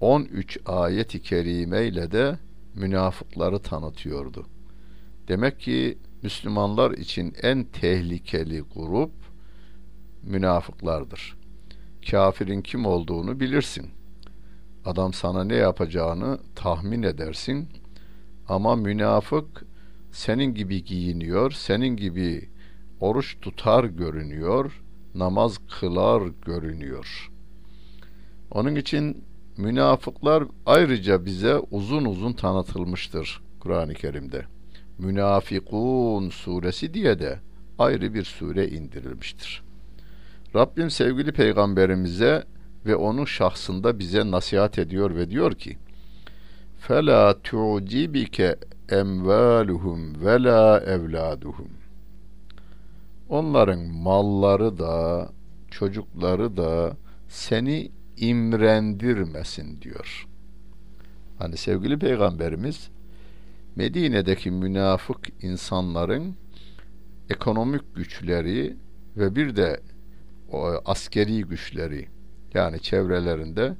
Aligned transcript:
13 0.00 0.58
ayeti 0.66 1.22
kerime 1.22 1.86
ile 1.86 2.12
de 2.12 2.38
münafıkları 2.74 3.58
tanıtıyordu. 3.58 4.46
Demek 5.28 5.60
ki 5.60 5.98
Müslümanlar 6.22 6.90
için 6.90 7.34
en 7.42 7.64
tehlikeli 7.64 8.60
grup 8.60 9.12
münafıklardır 10.22 11.36
kafirin 12.10 12.62
kim 12.62 12.86
olduğunu 12.86 13.40
bilirsin. 13.40 13.90
Adam 14.84 15.12
sana 15.12 15.44
ne 15.44 15.54
yapacağını 15.54 16.38
tahmin 16.54 17.02
edersin. 17.02 17.68
Ama 18.48 18.76
münafık 18.76 19.64
senin 20.12 20.54
gibi 20.54 20.84
giyiniyor, 20.84 21.50
senin 21.50 21.96
gibi 21.96 22.48
oruç 23.00 23.36
tutar 23.40 23.84
görünüyor, 23.84 24.82
namaz 25.14 25.58
kılar 25.80 26.22
görünüyor. 26.46 27.30
Onun 28.50 28.74
için 28.74 29.24
münafıklar 29.56 30.44
ayrıca 30.66 31.24
bize 31.24 31.58
uzun 31.70 32.04
uzun 32.04 32.32
tanıtılmıştır 32.32 33.40
Kur'an-ı 33.60 33.94
Kerim'de. 33.94 34.44
Münafikun 34.98 36.28
suresi 36.28 36.94
diye 36.94 37.18
de 37.18 37.40
ayrı 37.78 38.14
bir 38.14 38.24
sure 38.24 38.68
indirilmiştir. 38.68 39.65
Rabbim 40.55 40.89
sevgili 40.89 41.31
peygamberimize 41.31 42.43
ve 42.85 42.95
onun 42.95 43.25
şahsında 43.25 43.99
bize 43.99 44.31
nasihat 44.31 44.79
ediyor 44.79 45.15
ve 45.15 45.29
diyor 45.29 45.53
ki 45.53 45.77
فَلَا 46.87 47.33
تُعْجِبِكَ 47.33 48.55
اَمْوَالُهُمْ 48.89 50.15
وَلَا 50.15 50.85
اَوْلَادُهُمْ 50.95 51.67
Onların 53.29 53.79
malları 53.79 54.77
da, 54.77 55.29
çocukları 55.71 56.57
da 56.57 56.97
seni 57.29 57.91
imrendirmesin 58.17 59.81
diyor. 59.81 60.27
Hani 61.37 61.57
sevgili 61.57 61.99
peygamberimiz 61.99 62.89
Medine'deki 63.75 64.51
münafık 64.51 65.43
insanların 65.43 66.35
ekonomik 67.29 67.95
güçleri 67.95 68.77
ve 69.17 69.35
bir 69.35 69.55
de 69.55 69.79
o 69.79 69.94
askeri 70.84 71.44
güçleri 71.44 72.08
yani 72.54 72.80
çevrelerinde 72.80 73.74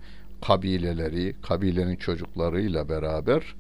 kabileleri, 0.47 1.35
kabilenin 1.43 1.97
çocuklarıyla 1.97 2.89
beraber 2.89 3.55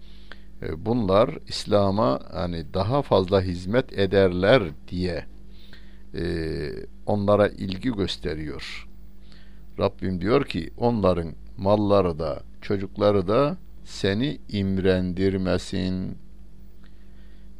e, 0.63 0.87
bunlar 0.87 1.39
İslam'a 1.49 2.21
hani 2.33 2.75
daha 2.75 3.03
fazla 3.03 3.43
hizmet 3.43 3.99
ederler 3.99 4.63
diye 4.89 5.25
e, 6.15 6.25
onlara 7.07 7.49
ilgi 7.49 7.93
gösteriyor. 7.93 8.89
Rabbim 9.79 10.21
diyor 10.21 10.45
ki 10.45 10.71
onların 10.77 11.33
malları 11.57 12.19
da 12.19 12.43
çocukları 12.63 13.29
da 13.29 13.57
seni 13.85 14.39
imrendirmesin. 14.49 16.19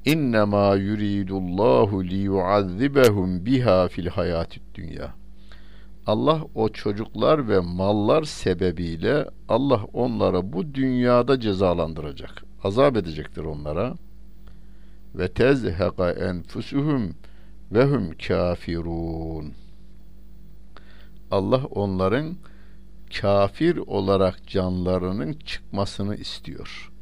İnnemâ 0.05 0.75
yuridullahu 0.75 2.05
liyuazzibehum 2.05 3.47
biha 3.47 3.89
fil 3.89 4.07
hayatid 4.07 4.63
dünya. 4.75 5.15
Allah 6.07 6.45
o 6.55 6.69
çocuklar 6.69 7.49
ve 7.49 7.61
mallar 7.61 8.23
sebebiyle 8.23 9.29
Allah 9.49 9.85
onlara 9.93 10.53
bu 10.53 10.75
dünyada 10.75 11.41
cezalandıracak. 11.41 12.45
Azap 12.65 12.97
edecektir 12.97 13.45
onlara. 13.45 13.95
Ve 15.15 15.29
tezheqa 15.29 16.13
enfusuhum 16.13 17.15
ve 17.73 17.85
hum 17.85 18.11
kafirun. 18.27 19.53
Allah 21.31 21.65
onların 21.65 22.37
kafir 23.21 23.77
olarak 23.77 24.47
canlarının 24.47 25.33
çıkmasını 25.33 26.17
istiyor. 26.17 26.93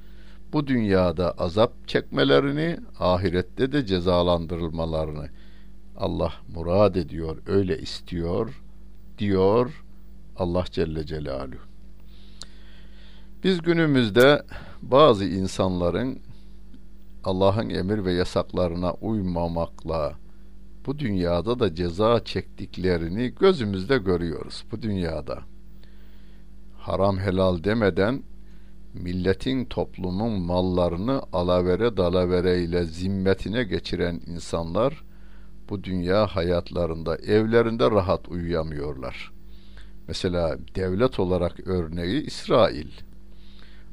Bu 0.52 0.66
dünyada 0.66 1.30
azap 1.30 1.88
çekmelerini, 1.88 2.76
ahirette 3.00 3.72
de 3.72 3.86
cezalandırılmalarını 3.86 5.28
Allah 5.96 6.32
murad 6.54 6.94
ediyor, 6.94 7.38
öyle 7.46 7.78
istiyor 7.78 8.63
diyor 9.18 9.84
Allah 10.36 10.64
Celle 10.70 11.06
Celaluhu. 11.06 11.58
Biz 13.44 13.62
günümüzde 13.62 14.42
bazı 14.82 15.24
insanların 15.24 16.18
Allah'ın 17.24 17.68
emir 17.70 18.04
ve 18.04 18.12
yasaklarına 18.12 18.92
uymamakla 18.92 20.14
bu 20.86 20.98
dünyada 20.98 21.58
da 21.58 21.74
ceza 21.74 22.24
çektiklerini 22.24 23.34
gözümüzde 23.40 23.98
görüyoruz 23.98 24.64
bu 24.72 24.82
dünyada. 24.82 25.38
Haram 26.78 27.18
helal 27.18 27.64
demeden 27.64 28.22
milletin 28.94 29.64
toplumun 29.64 30.40
mallarını 30.40 31.22
alavere 31.32 31.96
dalavere 31.96 32.62
ile 32.62 32.84
zimmetine 32.84 33.64
geçiren 33.64 34.20
insanlar 34.26 35.04
bu 35.68 35.84
dünya 35.84 36.26
hayatlarında 36.26 37.16
evlerinde 37.16 37.90
rahat 37.90 38.28
uyuyamıyorlar. 38.28 39.32
Mesela 40.08 40.58
devlet 40.74 41.20
olarak 41.20 41.66
örneği 41.66 42.22
İsrail. 42.26 42.88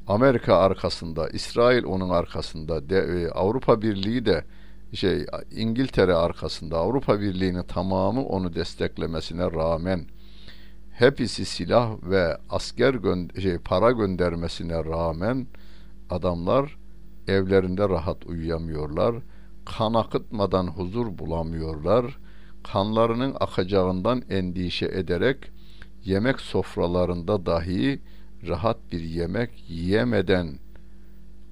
Amerika 0.06 0.56
arkasında, 0.56 1.28
İsrail 1.28 1.84
onun 1.84 2.10
arkasında, 2.10 2.90
de, 2.90 2.98
e, 2.98 3.28
Avrupa 3.28 3.82
Birliği 3.82 4.26
de 4.26 4.44
şey 4.92 5.26
İngiltere 5.50 6.14
arkasında, 6.14 6.78
Avrupa 6.78 7.20
Birliği'nin 7.20 7.62
tamamı 7.62 8.24
onu 8.24 8.54
desteklemesine 8.54 9.42
rağmen 9.42 10.06
hepsi 10.92 11.44
silah 11.44 11.90
ve 12.02 12.38
asker 12.50 12.94
gö- 12.94 13.40
şey, 13.40 13.58
para 13.58 13.90
göndermesine 13.90 14.84
rağmen 14.84 15.46
adamlar 16.10 16.76
evlerinde 17.28 17.88
rahat 17.88 18.26
uyuyamıyorlar 18.26 19.14
kan 19.64 19.94
akıtmadan 19.94 20.66
huzur 20.66 21.18
bulamıyorlar. 21.18 22.18
Kanlarının 22.62 23.36
akacağından 23.40 24.22
endişe 24.30 24.86
ederek 24.86 25.36
yemek 26.04 26.40
sofralarında 26.40 27.46
dahi 27.46 28.00
rahat 28.48 28.92
bir 28.92 29.00
yemek 29.00 29.50
yiyemeden 29.68 30.58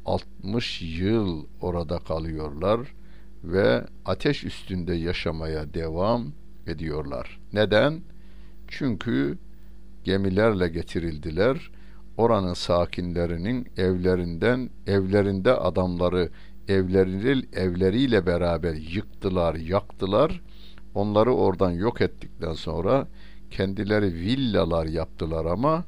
60 0.04 0.82
yıl 0.82 1.46
orada 1.60 1.98
kalıyorlar 1.98 2.80
ve 3.44 3.86
ateş 4.04 4.44
üstünde 4.44 4.94
yaşamaya 4.94 5.74
devam 5.74 6.32
ediyorlar. 6.66 7.40
Neden? 7.52 8.00
Çünkü 8.68 9.38
gemilerle 10.04 10.68
getirildiler. 10.68 11.70
Oranın 12.16 12.54
sakinlerinin 12.54 13.68
evlerinden 13.76 14.70
evlerinde 14.86 15.52
adamları 15.52 16.30
evlerini 16.70 17.44
evleriyle 17.52 18.26
beraber 18.26 18.74
yıktılar, 18.74 19.54
yaktılar. 19.54 20.40
Onları 20.94 21.34
oradan 21.34 21.70
yok 21.70 22.00
ettikten 22.00 22.52
sonra 22.52 23.08
kendileri 23.50 24.14
villalar 24.14 24.86
yaptılar 24.86 25.44
ama 25.44 25.84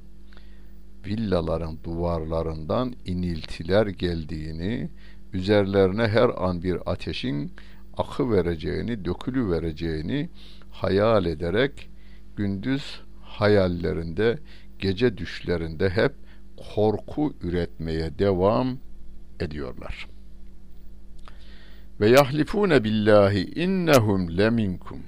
villaların 1.06 1.78
duvarlarından 1.84 2.94
iniltiler 3.04 3.86
geldiğini 3.86 4.90
üzerlerine 5.32 6.08
her 6.08 6.30
an 6.36 6.62
bir 6.62 6.78
ateşin 6.86 7.52
akı 7.96 8.30
vereceğini, 8.30 9.04
dökülü 9.04 9.50
vereceğini 9.50 10.28
hayal 10.70 11.26
ederek 11.26 11.90
gündüz 12.36 13.00
hayallerinde, 13.22 14.38
gece 14.78 15.18
düşlerinde 15.18 15.90
hep 15.90 16.12
korku 16.74 17.34
üretmeye 17.42 18.18
devam 18.18 18.78
ediyorlar. 19.40 20.11
Ve 22.02 22.08
yahlifune 22.08 22.84
billahi 22.84 23.40
innehum 23.40 24.38
leminkum 24.38 24.98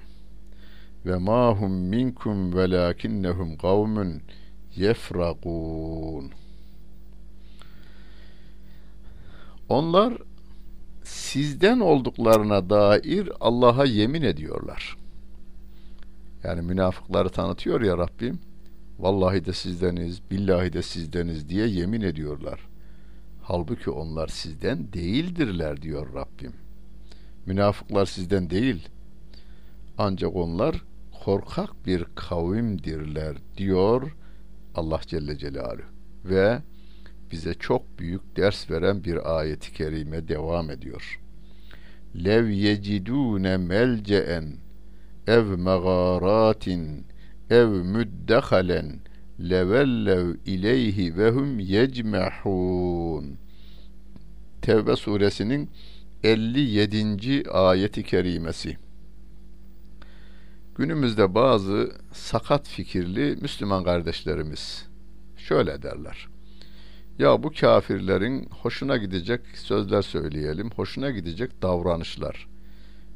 ve 1.07 1.17
ma 1.17 1.57
hum 1.61 1.73
minkum 1.73 2.57
velakinnehum 2.57 3.57
kavmun 3.57 4.23
yefrakun. 4.77 6.31
Onlar 9.69 10.15
sizden 11.05 11.81
olduklarına 11.81 12.71
dair 12.71 13.29
Allah'a 13.41 13.85
yemin 13.85 14.23
ediyorlar. 14.23 14.97
Yani 16.45 16.63
münafıkları 16.63 17.29
tanıtıyor 17.29 17.81
ya 17.81 17.99
Rabbim. 17.99 18.39
Vallahi 18.99 19.45
de 19.45 19.53
sizdeniz, 19.53 20.31
billahi 20.31 20.73
de 20.73 20.83
sizdeniz 20.83 21.49
diye 21.49 21.67
yemin 21.67 22.01
ediyorlar. 22.01 22.61
Halbuki 23.43 23.91
onlar 23.91 24.29
sizden 24.29 24.93
değildirler 24.93 25.83
diyor 25.83 26.15
Rabbim. 26.15 26.64
Münafıklar 27.47 28.07
sizden 28.07 28.51
değil. 28.51 28.89
Ancak 29.99 30.37
onlar 30.37 30.85
korkak 31.25 31.87
bir 31.87 32.05
kavimdirler 32.15 33.37
diyor 33.57 34.17
Allah 34.75 35.01
Celle 35.07 35.39
Celaluhu. 35.39 35.83
Ve 36.25 36.63
bize 37.31 37.55
çok 37.55 37.99
büyük 37.99 38.37
ders 38.37 38.71
veren 38.71 39.05
bir 39.05 39.39
ayeti 39.39 39.73
kerime 39.73 40.29
devam 40.29 40.71
ediyor. 40.71 41.21
Lev 42.25 42.49
yecidune 42.49 43.57
melceen 43.57 44.57
ev 45.27 45.45
megaratin 45.45 47.07
ev 47.51 47.69
müddehalen 47.69 49.01
levellev 49.41 50.35
ileyhi 50.47 51.17
ve 51.17 51.31
hum 51.31 51.59
yecmehun 51.59 53.37
Tevbe 54.63 54.97
suresinin 54.97 55.71
57. 56.25 57.51
ayeti 57.51 58.03
kerimesi 58.03 58.77
Günümüzde 60.75 61.35
bazı 61.35 61.93
sakat 62.13 62.69
fikirli 62.69 63.37
Müslüman 63.41 63.85
kardeşlerimiz 63.85 64.87
şöyle 65.37 65.83
derler. 65.83 66.29
Ya 67.19 67.43
bu 67.43 67.53
kafirlerin 67.61 68.49
hoşuna 68.51 68.97
gidecek 68.97 69.41
sözler 69.55 70.03
söyleyelim, 70.03 70.71
hoşuna 70.71 71.11
gidecek 71.11 71.63
davranışlar. 71.63 72.49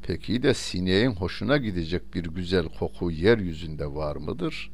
Peki 0.02 0.42
de 0.42 0.54
sineğin 0.54 1.10
hoşuna 1.10 1.56
gidecek 1.56 2.14
bir 2.14 2.24
güzel 2.24 2.68
koku 2.78 3.10
yeryüzünde 3.10 3.86
var 3.86 4.16
mıdır? 4.16 4.70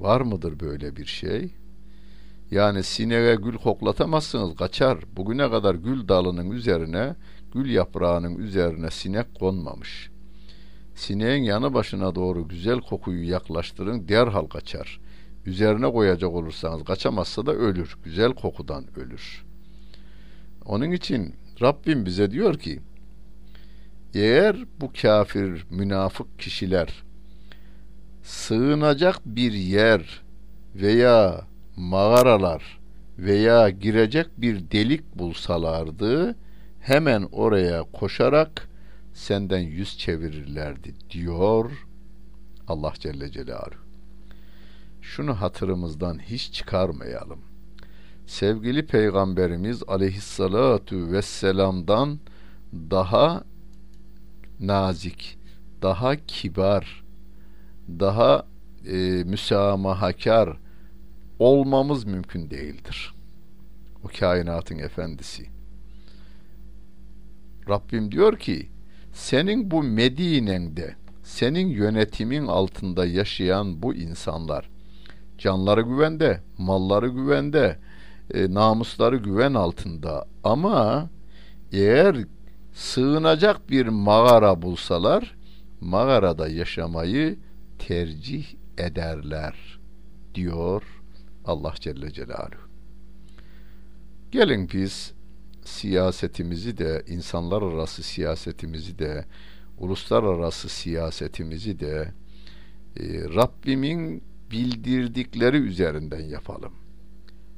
Var 0.00 0.20
mıdır 0.20 0.60
böyle 0.60 0.96
bir 0.96 1.06
şey? 1.06 1.54
Yani 2.50 2.82
sineğe 2.82 3.34
gül 3.34 3.56
koklatamazsınız, 3.56 4.56
kaçar. 4.56 4.98
Bugüne 5.16 5.50
kadar 5.50 5.74
gül 5.74 6.08
dalının 6.08 6.50
üzerine, 6.50 7.16
gül 7.54 7.70
yaprağının 7.70 8.38
üzerine 8.38 8.90
sinek 8.90 9.34
konmamış. 9.34 10.10
Sineğin 10.94 11.42
yanı 11.42 11.74
başına 11.74 12.14
doğru 12.14 12.48
güzel 12.48 12.80
kokuyu 12.80 13.30
yaklaştırın, 13.30 14.08
derhal 14.08 14.46
kaçar. 14.46 15.00
Üzerine 15.46 15.92
koyacak 15.92 16.30
olursanız 16.30 16.84
kaçamazsa 16.84 17.46
da 17.46 17.52
ölür. 17.52 17.96
Güzel 18.04 18.34
kokudan 18.34 18.84
ölür. 18.98 19.44
Onun 20.64 20.90
için 20.90 21.34
Rabbim 21.62 22.06
bize 22.06 22.30
diyor 22.30 22.58
ki 22.58 22.80
eğer 24.14 24.56
bu 24.80 24.92
kafir, 25.02 25.66
münafık 25.70 26.38
kişiler 26.38 27.02
sığınacak 28.22 29.20
bir 29.26 29.52
yer 29.52 30.22
veya 30.74 31.49
mağaralar 31.80 32.80
veya 33.18 33.70
girecek 33.70 34.26
bir 34.38 34.70
delik 34.70 35.14
bulsalardı 35.18 36.36
hemen 36.80 37.28
oraya 37.32 37.82
koşarak 37.82 38.68
senden 39.14 39.58
yüz 39.60 39.98
çevirirlerdi 39.98 40.94
diyor 41.10 41.86
Allah 42.68 42.92
Celle 42.98 43.30
Celaluhu. 43.30 43.80
Şunu 45.00 45.40
hatırımızdan 45.40 46.18
hiç 46.18 46.52
çıkarmayalım. 46.52 47.40
Sevgili 48.26 48.86
Peygamberimiz 48.86 49.82
aleyhissalatu 49.88 51.12
vesselam'dan 51.12 52.18
daha 52.72 53.44
nazik, 54.60 55.38
daha 55.82 56.16
kibar, 56.16 57.04
daha 57.88 58.46
e, 58.86 58.96
müsamahakar 59.24 60.56
olmamız 61.40 62.04
mümkün 62.04 62.50
değildir. 62.50 63.14
O 64.04 64.08
kainatın 64.18 64.78
efendisi. 64.78 65.46
Rabbim 67.68 68.12
diyor 68.12 68.38
ki 68.38 68.68
senin 69.12 69.70
bu 69.70 69.82
Medine'nde 69.82 70.94
senin 71.22 71.68
yönetimin 71.68 72.46
altında 72.46 73.06
yaşayan 73.06 73.82
bu 73.82 73.94
insanlar 73.94 74.70
canları 75.38 75.80
güvende, 75.80 76.40
malları 76.58 77.08
güvende, 77.08 77.78
e, 78.34 78.54
namusları 78.54 79.16
güven 79.16 79.54
altında 79.54 80.26
ama 80.44 81.10
eğer 81.72 82.16
sığınacak 82.72 83.70
bir 83.70 83.86
mağara 83.86 84.62
bulsalar 84.62 85.36
mağarada 85.80 86.48
yaşamayı 86.48 87.38
tercih 87.78 88.46
ederler 88.78 89.80
diyor 90.34 90.99
Allah 91.50 91.74
Celle 91.80 92.12
Celaluhu. 92.12 92.70
Gelin 94.30 94.68
biz 94.72 95.12
siyasetimizi 95.64 96.78
de 96.78 97.02
insanlar 97.08 97.62
arası 97.62 98.02
siyasetimizi 98.02 98.98
de 98.98 99.24
uluslararası 99.78 100.68
siyasetimizi 100.68 101.80
de 101.80 102.12
e, 102.96 103.02
Rabbimin 103.34 104.22
bildirdikleri 104.50 105.56
üzerinden 105.56 106.20
yapalım. 106.20 106.72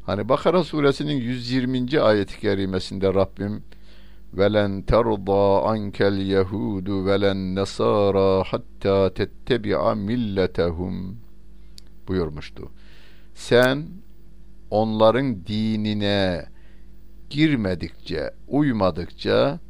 Hani 0.06 0.28
Bakara 0.28 0.64
suresinin 0.64 1.16
120. 1.16 2.00
ayet-i 2.00 2.40
kerimesinde 2.40 3.14
Rabbim 3.14 3.62
velen 4.34 4.82
terda 4.82 5.62
ankel 5.64 6.18
yehudu 6.18 7.06
velen 7.06 7.54
nasara 7.54 8.44
hatta 8.46 9.14
tettebi'a 9.14 9.94
milletehum 9.94 11.16
buyurmuştu. 12.08 12.70
Sen 13.34 13.88
onların 14.70 15.46
dinine 15.46 16.46
girmedikçe, 17.30 18.30
uymadıkça 18.48 19.60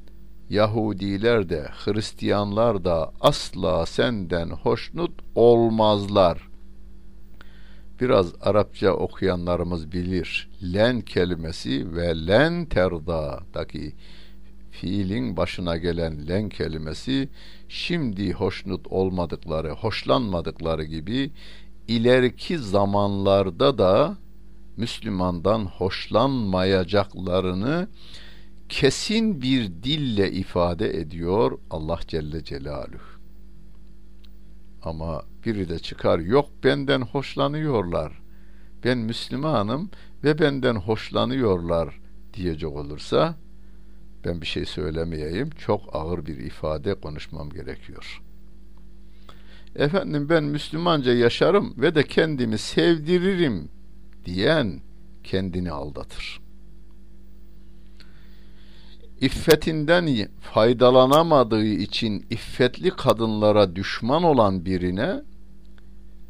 Yahudiler 0.51 1.49
de 1.49 1.69
Hristiyanlar 1.85 2.85
da 2.85 3.13
asla 3.21 3.87
senden 3.87 4.49
hoşnut 4.51 5.21
olmazlar. 5.35 6.49
Biraz 8.01 8.35
Arapça 8.41 8.93
okuyanlarımız 8.93 9.93
bilir. 9.93 10.51
Len 10.63 11.01
kelimesi 11.01 11.97
ve 11.97 12.27
len 12.27 12.67
terda'daki 12.67 13.93
fiilin 14.71 15.37
başına 15.37 15.77
gelen 15.77 16.29
len 16.29 16.49
kelimesi 16.49 17.29
şimdi 17.69 18.33
hoşnut 18.33 18.87
olmadıkları, 18.87 19.71
hoşlanmadıkları 19.71 20.85
gibi 20.85 21.31
ileriki 21.89 22.59
zamanlarda 22.59 23.79
da 23.79 24.17
Müslümandan 24.77 25.65
hoşlanmayacaklarını 25.65 27.89
kesin 28.69 29.43
bir 29.43 29.83
dille 29.83 30.33
ifade 30.33 31.01
ediyor 31.01 31.59
Allah 31.71 31.99
Celle 32.09 32.45
Celaluhu. 32.45 33.13
Ama 34.83 35.23
biri 35.47 35.69
de 35.69 35.79
çıkar 35.79 36.19
yok 36.19 36.49
benden 36.65 37.01
hoşlanıyorlar. 37.01 38.23
Ben 38.85 38.99
Müslümanım 38.99 39.91
ve 40.25 40.39
benden 40.39 40.75
hoşlanıyorlar 40.75 42.01
diyecek 42.35 42.71
olursa 42.71 43.35
ben 44.25 44.41
bir 44.41 44.47
şey 44.47 44.65
söylemeyeyim. 44.65 45.51
Çok 45.51 45.97
ağır 45.97 46.27
bir 46.27 46.37
ifade 46.37 46.95
konuşmam 46.95 47.51
gerekiyor. 47.51 48.23
Efendim 49.77 50.29
ben 50.29 50.45
Müslümanca 50.45 51.13
yaşarım 51.13 51.75
ve 51.79 51.95
de 51.95 52.03
kendimi 52.03 52.59
sevdiririm 52.59 53.69
diyen 54.25 54.81
kendini 55.25 55.71
aldatır. 55.71 56.41
İffetinden 59.21 60.29
faydalanamadığı 60.41 61.65
için 61.65 62.27
iffetli 62.31 62.91
kadınlara 62.91 63.77
düşman 63.77 64.23
olan 64.23 64.65
birine 64.65 65.23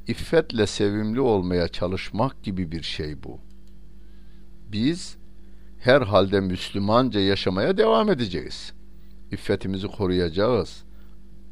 iffetle 0.06 0.66
sevimli 0.66 1.20
olmaya 1.20 1.68
çalışmak 1.68 2.42
gibi 2.42 2.72
bir 2.72 2.82
şey 2.82 3.22
bu. 3.22 3.40
Biz 4.72 5.16
her 5.78 6.02
halde 6.02 6.40
Müslümanca 6.40 7.20
yaşamaya 7.20 7.76
devam 7.76 8.10
edeceğiz. 8.10 8.72
İffetimizi 9.30 9.86
koruyacağız. 9.86 10.84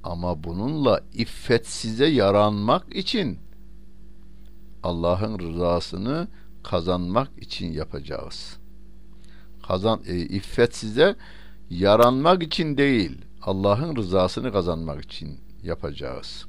Ama 0.04 0.45
bununla 0.45 1.00
iffet 1.12 1.66
size 1.66 2.07
yaranmak 2.07 2.97
için 2.97 3.38
Allah'ın 4.83 5.38
rızasını 5.38 6.28
kazanmak 6.62 7.28
için 7.38 7.73
yapacağız. 7.73 8.57
Kazan 9.66 10.00
e, 10.07 10.16
iffet 10.16 10.76
size 10.76 11.16
yaranmak 11.71 12.42
için 12.42 12.76
değil, 12.76 13.19
Allah'ın 13.42 13.97
rızasını 13.97 14.52
kazanmak 14.52 15.04
için 15.04 15.40
yapacağız. 15.62 16.47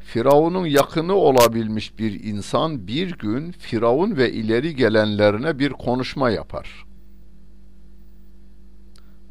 Firavun'un 0.00 0.66
yakını 0.66 1.14
olabilmiş 1.14 1.98
bir 1.98 2.24
insan 2.24 2.86
bir 2.86 3.18
gün 3.18 3.52
Firavun 3.52 4.16
ve 4.16 4.32
ileri 4.32 4.76
gelenlerine 4.76 5.58
bir 5.58 5.72
konuşma 5.72 6.30
yapar. 6.30 6.85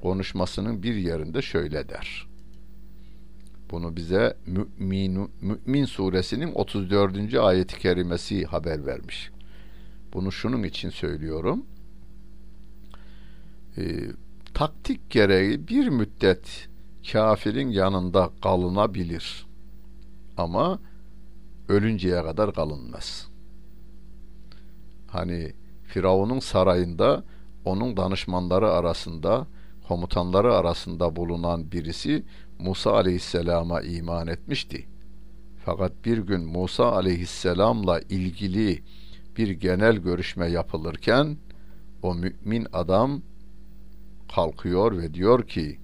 Konuşmasının 0.05 0.83
bir 0.83 0.95
yerinde 0.95 1.41
şöyle 1.41 1.89
der. 1.89 2.27
Bunu 3.71 3.95
bize 3.95 4.37
Mü'min, 4.45 5.31
Mü'min 5.41 5.85
suresinin 5.85 6.51
34. 6.51 7.33
ayeti 7.33 7.79
kerimesi 7.79 8.45
haber 8.45 8.85
vermiş. 8.85 9.31
Bunu 10.13 10.31
şunun 10.31 10.63
için 10.63 10.89
söylüyorum. 10.89 11.65
Ee, 13.77 13.99
taktik 14.53 15.09
gereği 15.09 15.67
bir 15.67 15.87
müddet 15.87 16.69
kafirin 17.11 17.69
yanında 17.69 18.31
kalınabilir. 18.41 19.45
Ama 20.37 20.79
ölünceye 21.69 22.23
kadar 22.23 22.53
kalınmaz. 22.53 23.27
Hani 25.07 25.53
Firavun'un 25.83 26.39
sarayında 26.39 27.23
onun 27.65 27.97
danışmanları 27.97 28.71
arasında 28.71 29.47
komutanları 29.87 30.53
arasında 30.53 31.15
bulunan 31.15 31.71
birisi 31.71 32.23
Musa 32.59 32.93
aleyhisselama 32.93 33.81
iman 33.81 34.27
etmişti. 34.27 34.85
Fakat 35.65 36.05
bir 36.05 36.17
gün 36.17 36.41
Musa 36.41 36.91
aleyhisselamla 36.91 37.99
ilgili 37.99 38.83
bir 39.37 39.49
genel 39.49 39.97
görüşme 39.97 40.47
yapılırken 40.47 41.37
o 42.01 42.15
mümin 42.15 42.67
adam 42.73 43.21
kalkıyor 44.35 44.97
ve 44.97 45.13
diyor 45.13 45.47
ki 45.47 45.79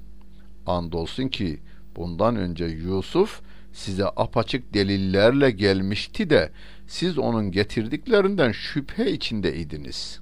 andolsun 0.65 1.27
ki 1.27 1.60
bundan 1.96 2.36
önce 2.36 2.65
Yusuf 2.65 3.41
size 3.74 4.05
apaçık 4.05 4.74
delillerle 4.74 5.51
gelmişti 5.51 6.29
de 6.29 6.51
siz 6.88 7.17
onun 7.17 7.51
getirdiklerinden 7.51 8.51
şüphe 8.51 9.12
içindeydiniz. 9.12 10.20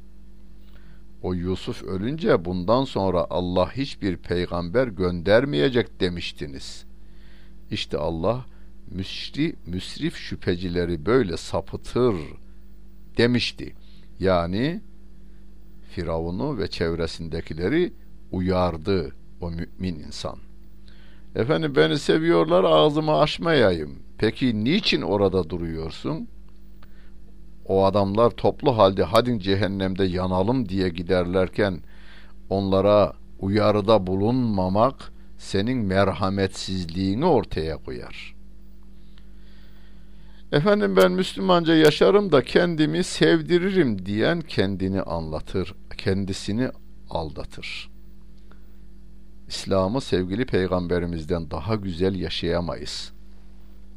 O 1.22 1.34
Yusuf 1.34 1.84
ölünce 1.84 2.46
bundan 2.46 2.84
sonra 2.84 3.28
Allah 3.30 3.72
hiçbir 3.72 4.18
peygamber 4.18 4.88
göndermeyecek 4.88 6.00
demiştiniz. 6.00 6.86
İşte 7.72 7.98
Allah 7.98 8.46
müsri, 8.92 9.56
müsrif 9.66 10.16
şüphecileri 10.16 11.06
böyle 11.06 11.38
sapıtır 11.38 12.16
demişti. 13.18 13.76
Yani 14.20 14.82
Firavun'u 15.90 16.58
ve 16.58 16.68
çevresindekileri 16.68 17.94
uyardı 18.32 19.16
o 19.42 19.52
mümin 19.52 20.00
insan. 20.00 20.38
Efendim 21.36 21.76
beni 21.76 22.00
seviyorlar 22.00 22.64
ağzımı 22.64 23.18
açmayayım. 23.18 24.00
Peki 24.18 24.64
niçin 24.64 25.02
orada 25.02 25.50
duruyorsun? 25.50 26.28
O 27.70 27.86
adamlar 27.86 28.30
toplu 28.30 28.78
halde 28.78 29.04
hadi 29.04 29.40
cehennemde 29.40 30.04
yanalım 30.04 30.70
diye 30.70 30.90
giderlerken 30.90 31.80
onlara 32.50 33.14
uyarıda 33.40 34.08
bulunmamak 34.08 35.12
senin 35.38 35.78
merhametsizliğini 35.78 37.26
ortaya 37.26 37.78
koyar. 37.78 38.36
Efendim 40.52 40.96
ben 40.96 41.12
Müslümanca 41.12 41.76
yaşarım 41.76 42.32
da 42.32 42.44
kendimi 42.44 43.04
sevdiririm 43.04 44.06
diyen 44.06 44.42
kendini 44.42 45.02
anlatır, 45.02 45.76
kendisini 45.98 46.70
aldatır. 47.10 47.90
İslam'ı 49.48 50.02
sevgili 50.02 50.46
peygamberimizden 50.46 51.52
daha 51.52 51.76
güzel 51.76 52.16
yaşayamayız. 52.16 53.12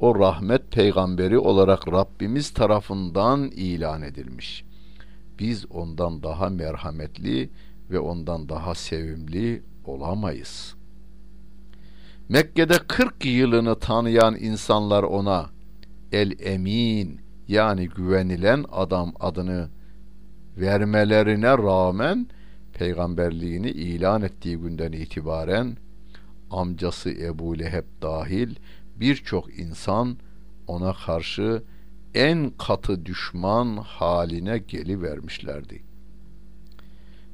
O 0.00 0.18
rahmet 0.18 0.72
peygamberi 0.72 1.38
olarak 1.38 1.88
Rabbimiz 1.88 2.50
tarafından 2.50 3.50
ilan 3.50 4.02
edilmiş. 4.02 4.64
Biz 5.38 5.66
ondan 5.70 6.22
daha 6.22 6.48
merhametli 6.48 7.50
ve 7.90 7.98
ondan 7.98 8.48
daha 8.48 8.74
sevimli 8.74 9.62
olamayız. 9.84 10.74
Mekke'de 12.28 12.78
40 12.88 13.24
yılını 13.24 13.78
tanıyan 13.78 14.36
insanlar 14.36 15.02
ona 15.02 15.50
El 16.12 16.32
Emin 16.40 17.20
yani 17.48 17.88
güvenilen 17.88 18.64
adam 18.72 19.12
adını 19.20 19.68
vermelerine 20.56 21.58
rağmen 21.58 22.26
peygamberliğini 22.72 23.70
ilan 23.70 24.22
ettiği 24.22 24.56
günden 24.56 24.92
itibaren 24.92 25.76
amcası 26.50 27.10
Ebu 27.10 27.58
Leheb 27.58 27.84
dahil 28.02 28.56
birçok 28.96 29.58
insan 29.58 30.16
ona 30.66 30.92
karşı 30.92 31.62
en 32.14 32.50
katı 32.58 33.06
düşman 33.06 33.76
haline 33.76 34.58
gelivermişlerdi. 34.58 35.82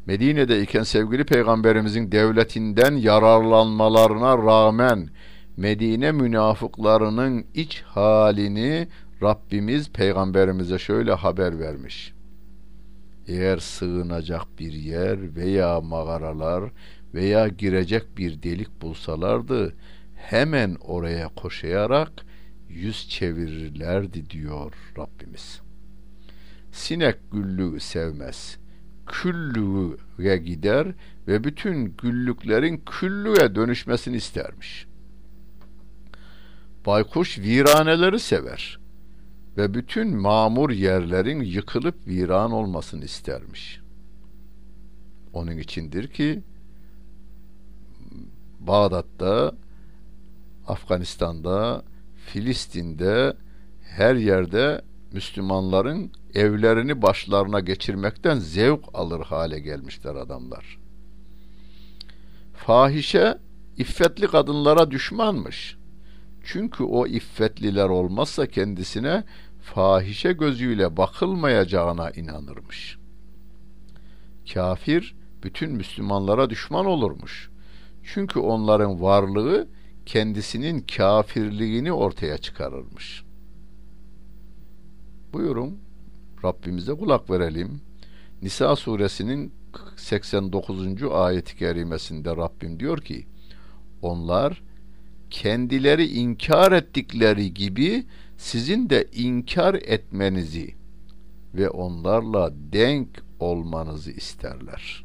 Medine'de 0.07 0.63
iken 0.63 0.83
sevgili 0.83 1.25
peygamberimizin 1.25 2.13
devletinden 2.13 2.97
yararlanmalarına 2.97 4.39
rağmen 4.39 5.11
Medine 5.57 6.13
münafıklarının 6.13 7.45
iç 7.55 7.83
halini 7.83 8.89
Rabbimiz 9.23 9.91
peygamberimize 9.91 10.79
şöyle 10.79 11.13
haber 11.13 11.59
vermiş 11.59 12.15
eğer 13.29 13.59
sığınacak 13.59 14.59
bir 14.59 14.73
yer 14.73 15.37
veya 15.37 15.81
mağaralar 15.81 16.71
veya 17.15 17.49
girecek 17.49 18.19
bir 18.19 18.43
delik 18.43 18.83
bulsalardı 18.83 19.75
hemen 20.19 20.77
oraya 20.81 21.29
koşayarak 21.29 22.13
yüz 22.69 23.09
çevirirlerdi 23.09 24.31
diyor 24.31 24.73
Rabbimiz. 24.99 25.61
Sinek 26.73 27.17
güllüğü 27.33 27.81
sevmez. 27.81 28.59
Küllüğe 29.07 30.37
gider 30.37 30.87
ve 31.29 31.45
bütün 31.45 31.85
güllüklerin 31.85 32.83
küllüğe 32.87 33.55
dönüşmesini 33.55 34.17
istermiş. 34.17 34.87
Baykuş 36.87 37.39
viraneleri 37.39 38.21
sever 38.21 38.79
ve 39.57 39.75
bütün 39.75 40.17
mamur 40.17 40.71
yerlerin 40.71 41.41
yıkılıp 41.41 42.07
viran 42.07 42.53
olmasını 42.53 43.05
istermiş. 43.05 43.81
Onun 45.33 45.59
içindir 45.59 46.09
ki 46.09 46.43
Bağdat'ta, 48.61 49.53
Afganistan'da, 50.69 51.83
Filistin'de 52.17 53.37
her 53.83 54.15
yerde 54.15 54.83
Müslümanların 55.13 56.13
evlerini 56.35 57.03
başlarına 57.03 57.61
geçirmekten 57.61 58.39
zevk 58.39 58.85
alır 58.95 59.21
hale 59.21 59.61
gelmişler 59.61 60.15
adamlar. 60.15 60.79
Fahişe 62.55 63.39
iffetli 63.77 64.27
kadınlara 64.27 64.91
düşmanmış. 64.91 65.77
Çünkü 66.45 66.85
o 66.85 67.07
iffetliler 67.07 67.89
olmazsa 67.89 68.47
kendisine 68.47 69.25
fahişe 69.63 70.33
gözüyle 70.33 70.97
bakılmayacağına 70.97 72.11
inanırmış. 72.11 72.99
Kafir 74.55 75.17
bütün 75.43 75.73
Müslümanlara 75.73 76.51
düşman 76.51 76.87
olurmuş. 76.87 77.51
Çünkü 78.05 78.39
onların 78.41 79.03
varlığı 79.03 79.69
kendisinin 80.09 80.81
kafirliğini 80.97 81.93
ortaya 81.93 82.39
çıkarırmış. 82.39 83.25
Buyurun 85.33 85.79
Rabbimize 86.45 86.95
kulak 86.95 87.31
verelim. 87.31 87.81
Nisa 88.43 88.77
suresinin 88.77 89.53
89. 89.97 91.03
ayeti 91.13 91.57
kerimesinde 91.57 92.37
Rabbim 92.37 92.81
diyor 92.81 92.99
ki 92.99 93.27
onlar 94.03 94.63
kendileri 95.31 96.07
inkar 96.07 96.73
ettikleri 96.73 97.55
gibi 97.55 98.07
sizin 98.37 98.91
de 98.91 99.09
inkar 99.13 99.75
etmenizi 99.75 100.75
ve 101.55 101.71
onlarla 101.71 102.51
denk 102.73 103.09
olmanızı 103.41 104.11
isterler. 104.11 105.05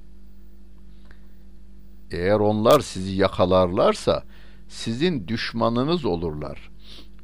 Eğer 2.11 2.39
onlar 2.39 2.79
sizi 2.79 3.15
yakalarlarsa 3.15 4.23
sizin 4.73 5.27
düşmanınız 5.27 6.05
olurlar 6.05 6.71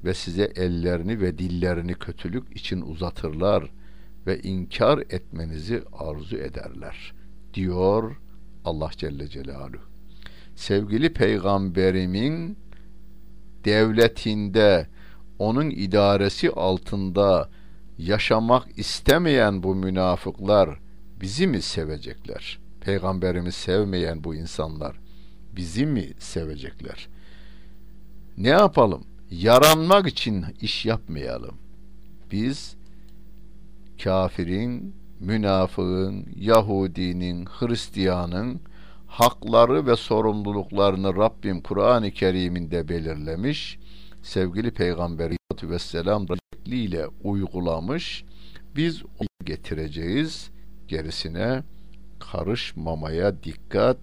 ve 0.03 0.13
size 0.13 0.43
ellerini 0.55 1.21
ve 1.21 1.37
dillerini 1.37 1.93
kötülük 1.93 2.57
için 2.57 2.81
uzatırlar 2.81 3.71
ve 4.27 4.39
inkar 4.39 4.97
etmenizi 4.97 5.83
arzu 5.93 6.37
ederler 6.37 7.13
diyor 7.53 8.15
Allah 8.65 8.89
Celle 8.97 9.27
Celaluhu. 9.27 9.81
Sevgili 10.55 11.13
peygamberimin 11.13 12.57
devletinde 13.65 14.87
onun 15.39 15.69
idaresi 15.69 16.51
altında 16.51 17.49
yaşamak 17.97 18.79
istemeyen 18.79 19.63
bu 19.63 19.75
münafıklar 19.75 20.79
bizi 21.21 21.47
mi 21.47 21.61
sevecekler? 21.61 22.59
Peygamberimi 22.81 23.51
sevmeyen 23.51 24.23
bu 24.23 24.35
insanlar 24.35 24.99
bizi 25.55 25.85
mi 25.85 26.09
sevecekler? 26.19 27.09
Ne 28.39 28.49
yapalım? 28.49 29.03
Yaranmak 29.31 30.07
için 30.07 30.45
iş 30.61 30.85
yapmayalım. 30.85 31.55
Biz 32.31 32.75
kafirin, 34.03 34.95
münafığın, 35.19 36.25
Yahudinin, 36.35 37.45
Hristiyanın 37.45 38.61
hakları 39.07 39.85
ve 39.85 39.95
sorumluluklarını 39.95 41.15
Rabbim 41.15 41.61
Kur'an-ı 41.61 42.11
Kerim'inde 42.11 42.89
belirlemiş. 42.89 43.79
Sevgili 44.23 44.71
Peygamber 44.71 45.31
Vesselam 45.63 46.25
ile 46.65 47.07
uygulamış. 47.23 48.25
Biz 48.75 49.03
onu 49.03 49.45
getireceğiz. 49.45 50.49
Gerisine 50.87 51.63
karışmamaya 52.19 53.43
dikkat 53.43 53.97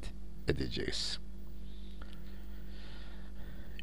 edeceğiz. 0.48 1.25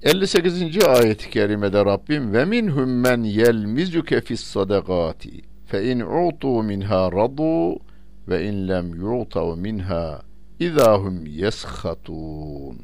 58. 0.03 0.83
ayet-i 0.87 1.29
kerimede 1.29 1.85
Rabbim 1.85 2.33
ve 2.33 2.45
minhum 2.45 2.89
men 2.89 3.23
yelmizuke 3.23 4.21
fis 4.21 4.43
sadakati 4.43 5.41
fe 5.65 5.91
in 5.91 5.99
utu 5.99 6.63
minha 6.63 7.11
radu 7.11 7.79
ve 8.27 8.47
in 8.47 8.67
lem 8.67 8.95
yu'tav 8.95 9.57
minha 9.57 10.21
idahum 10.59 11.25
yeskhatun. 11.25 12.77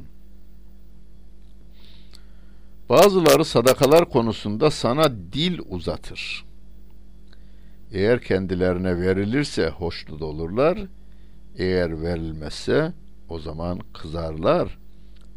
Bazıları 2.90 3.46
sadakalar 3.46 4.10
konusunda 4.10 4.72
sana 4.72 5.12
dil 5.34 5.60
uzatır. 5.70 6.46
Eğer 7.92 8.22
kendilerine 8.22 9.02
verilirse 9.02 9.70
hoşnut 9.70 10.22
olurlar, 10.22 10.80
eğer 11.58 12.02
verilmezse 12.02 12.94
o 13.30 13.40
zaman 13.40 13.80
kızarlar. 13.94 14.79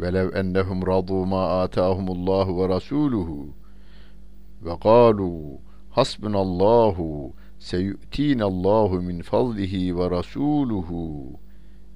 Velev 0.02 0.36
ennehum 0.36 0.86
radu 0.86 1.26
ma 1.26 1.62
atahumullahu 1.62 2.62
ve 2.62 2.68
rasuluhu 2.68 3.48
ve 4.62 4.74
galu 4.82 5.58
hasbunallahu 5.90 7.32
seyu'tinallahu 7.58 9.02
min 9.02 9.22
fadlihi 9.22 9.98
ve 9.98 10.10
rasuluhu 10.10 11.26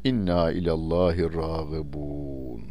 inna 0.04 0.52
ilallahi 0.52 1.22
ragibun. 1.22 2.62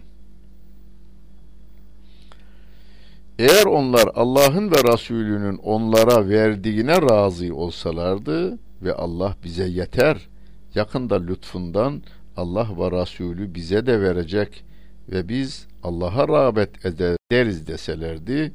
Eğer 3.40 3.66
onlar 3.66 4.04
Allah'ın 4.16 4.72
ve 4.72 4.94
Resulünün 4.94 5.58
onlara 5.58 6.30
verdiğine 6.30 7.02
razı 7.02 7.56
olsalardı 7.56 8.60
ve 8.82 8.94
Allah 8.94 9.36
bize 9.44 9.68
yeter, 9.68 10.28
yakında 10.76 11.16
lütfundan 11.16 12.02
Allah 12.38 12.68
ve 12.80 13.02
Resulü 13.02 13.56
bize 13.56 13.86
de 13.86 14.02
verecek 14.02 14.64
ve 15.12 15.30
biz 15.30 15.68
Allah'a 15.84 16.28
rağbet 16.28 16.86
ederiz 16.86 17.68
deselerdi, 17.68 18.54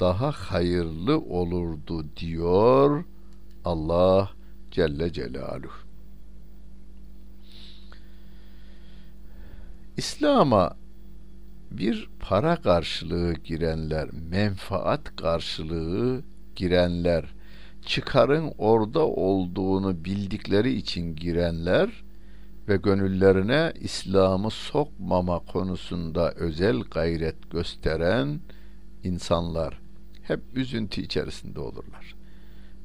daha 0.00 0.30
hayırlı 0.30 1.20
olurdu 1.20 2.04
diyor 2.16 3.04
Allah 3.64 4.30
Celle 4.70 5.12
Celaluhu. 5.12 5.82
İslam'a 9.96 10.76
bir 11.70 12.08
para 12.20 12.56
karşılığı 12.56 13.34
girenler, 13.34 14.08
menfaat 14.30 15.16
karşılığı 15.16 16.22
girenler, 16.56 17.24
çıkarın 17.86 18.52
orada 18.58 19.06
olduğunu 19.06 20.04
bildikleri 20.04 20.72
için 20.72 21.16
girenler 21.16 22.04
ve 22.68 22.76
gönüllerine 22.76 23.72
İslam'ı 23.80 24.50
sokmama 24.50 25.38
konusunda 25.38 26.32
özel 26.32 26.80
gayret 26.80 27.50
gösteren 27.50 28.40
insanlar 29.02 29.80
hep 30.22 30.40
üzüntü 30.54 31.00
içerisinde 31.00 31.60
olurlar. 31.60 32.14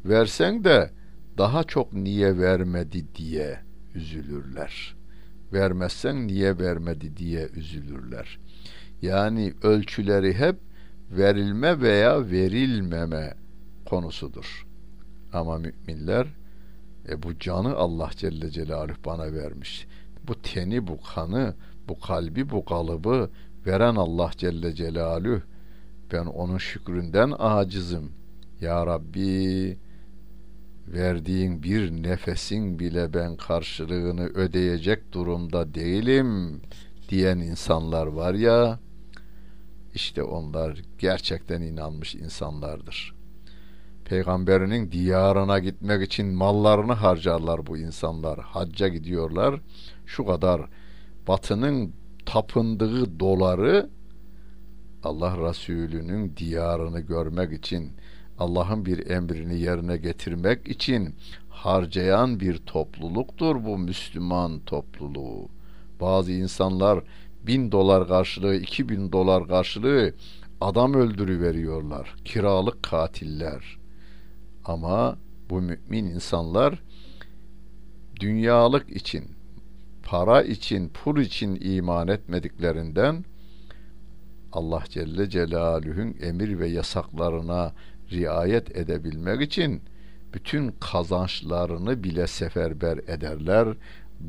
Versen 0.06 0.64
de 0.64 0.92
daha 1.38 1.64
çok 1.64 1.94
niye 1.94 2.38
vermedi 2.38 3.06
diye 3.16 3.60
üzülürler. 3.96 4.96
Vermezsen 5.54 6.28
niye 6.28 6.58
vermedi 6.58 7.18
diye 7.18 7.48
üzülürler. 7.48 8.40
Yani 9.02 9.54
ölçüleri 9.64 10.34
hep 10.34 10.56
verilme 11.12 11.82
veya 11.82 12.30
verilmeme 12.30 13.34
konusudur. 13.86 14.68
Ama 15.34 15.58
müminler 15.58 16.28
e 17.10 17.24
bu 17.24 17.40
canı 17.40 17.76
Allah 17.76 18.10
Celle 18.16 18.52
Celaluhu 18.52 18.96
bana 19.06 19.34
vermiş. 19.34 19.88
Bu 20.28 20.36
teni, 20.42 20.88
bu 20.88 21.02
kanı, 21.02 21.56
bu 21.88 22.00
kalbi, 22.00 22.50
bu 22.50 22.66
kalıbı 22.66 23.30
veren 23.66 23.96
Allah 23.96 24.32
Celle 24.38 24.76
Celaluhu. 24.76 25.42
Ben 26.14 26.26
onun 26.26 26.58
şükründen 26.58 27.34
acizim. 27.40 28.12
Ya 28.62 28.86
Rabbi 28.86 29.78
verdiğin 30.88 31.64
bir 31.64 31.92
nefesin 31.92 32.80
bile 32.80 33.14
ben 33.14 33.38
karşılığını 33.38 34.26
ödeyecek 34.26 35.12
durumda 35.12 35.74
değilim 35.74 36.62
diyen 37.10 37.38
insanlar 37.38 38.08
var 38.08 38.34
ya 38.34 38.80
işte 39.96 40.24
onlar 40.24 40.82
gerçekten 41.00 41.62
inanmış 41.62 42.16
insanlardır. 42.16 43.17
Peygamberinin 44.08 44.92
diyarına 44.92 45.60
gitmek 45.60 46.04
için 46.04 46.28
mallarını 46.28 46.94
harcarlar 46.94 47.68
bu 47.68 47.78
insanlar. 47.78 48.40
Hacca 48.40 48.88
gidiyorlar. 48.88 49.60
Şu 50.06 50.26
kadar 50.26 50.62
batının 51.28 51.94
tapındığı 52.26 53.20
doları 53.20 53.90
Allah 55.04 55.50
Resulü'nün 55.50 56.38
diyarını 56.38 57.00
görmek 57.00 57.54
için 57.54 57.92
Allah'ın 58.40 58.86
bir 58.86 59.10
emrini 59.10 59.60
yerine 59.60 59.98
getirmek 59.98 60.68
için 60.68 61.16
harcayan 61.50 62.40
bir 62.40 62.58
topluluktur 62.58 63.66
bu 63.66 63.78
Müslüman 63.78 64.60
topluluğu. 64.60 65.50
Bazı 66.02 66.32
insanlar 66.32 67.04
bin 67.44 67.72
dolar 67.72 68.08
karşılığı, 68.08 68.56
iki 68.56 68.90
bin 68.90 69.12
dolar 69.12 69.48
karşılığı 69.48 70.14
adam 70.62 70.94
öldürü 70.94 71.42
veriyorlar. 71.42 72.16
Kiralık 72.26 72.84
katiller. 72.84 73.77
Ama 74.68 75.18
bu 75.50 75.62
mümin 75.62 76.06
insanlar 76.06 76.84
dünyalık 78.20 78.90
için, 78.90 79.26
para 80.04 80.42
için, 80.42 80.90
pul 80.90 81.18
için 81.18 81.58
iman 81.62 82.08
etmediklerinden 82.08 83.26
Allah 84.52 84.84
Celle 84.90 85.30
Celaluhu'nun 85.30 86.16
emir 86.22 86.60
ve 86.60 86.68
yasaklarına 86.68 87.74
riayet 88.12 88.78
edebilmek 88.78 89.42
için 89.42 89.82
bütün 90.34 90.72
kazançlarını 90.72 92.04
bile 92.04 92.28
seferber 92.28 92.98
ederler, 92.98 93.68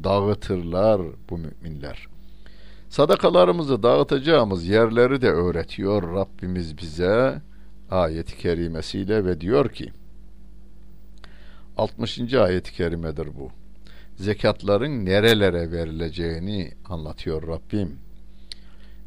dağıtırlar 0.04 1.00
bu 1.30 1.38
müminler. 1.38 2.06
Sadakalarımızı 2.88 3.82
dağıtacağımız 3.82 4.66
yerleri 4.68 5.20
de 5.20 5.30
öğretiyor 5.30 6.14
Rabbimiz 6.14 6.78
bize 6.78 7.42
ayet-i 7.90 8.36
kerimesiyle 8.38 9.24
ve 9.24 9.40
diyor 9.40 9.68
ki 9.68 9.92
60. 11.78 12.34
ayet-i 12.34 12.72
kerimedir 12.72 13.28
bu. 13.38 13.50
Zekatların 14.16 15.06
nerelere 15.06 15.72
verileceğini 15.72 16.72
anlatıyor 16.84 17.48
Rabbim. 17.48 17.98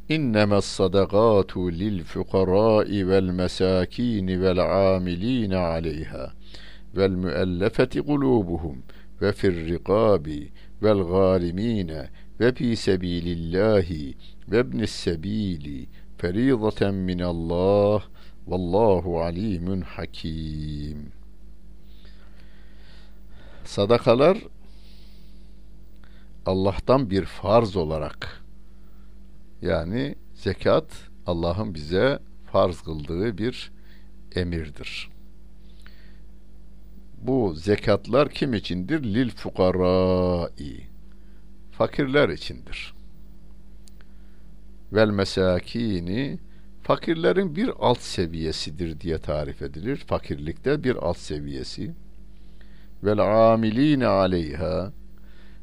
İnnemes 0.10 0.66
sadakatu 0.66 1.72
lil 1.72 2.04
fukarai 2.04 3.08
vel 3.08 3.24
mesakin 3.24 4.28
vel 4.28 4.58
amilin 4.96 5.52
aleyha 5.52 6.32
vel 6.98 7.10
müellefeti 7.10 8.02
kulubuhum 8.02 8.84
ve 9.22 9.34
fir 9.34 9.68
rikabi 9.68 10.50
vel 10.84 10.98
galimine 10.98 12.10
ve 12.40 12.54
fi 12.54 12.76
sebilillahi 12.76 14.16
ve 14.52 14.60
ibnis 14.60 15.08
sadakalar 23.66 24.38
Allah'tan 26.46 27.10
bir 27.10 27.26
farz 27.26 27.76
olarak 27.76 28.44
yani 29.62 30.16
zekat 30.34 30.86
Allah'ın 31.26 31.74
bize 31.74 32.20
farz 32.52 32.82
kıldığı 32.82 33.38
bir 33.38 33.72
emirdir. 34.36 35.12
bu 37.22 37.54
zekatlar 37.56 38.30
kim 38.30 38.54
içindir? 38.54 39.04
Lil 39.04 39.30
fukarai. 39.30 40.84
Fakirler 41.72 42.30
içindir. 42.30 42.94
Vel 44.94 45.10
mesakini 45.10 46.40
fakirlerin 46.82 47.56
bir 47.56 47.72
alt 47.80 48.02
seviyesidir 48.02 49.00
diye 49.00 49.18
tarif 49.18 49.62
edilir. 49.62 49.98
Fakirlikte 49.98 50.84
bir 50.84 50.96
alt 50.96 51.18
seviyesi. 51.18 51.92
Vel 53.04 53.52
amiline 53.54 54.08
aleyha 54.08 54.92